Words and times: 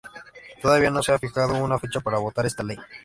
Todavía 0.63 0.89
no 0.89 1.03
se 1.03 1.11
ha 1.13 1.19
fijado 1.19 1.63
una 1.63 1.77
fecha 1.77 1.99
para 2.01 2.17
votar 2.17 2.47
esta 2.47 2.63
ley. 2.63 2.79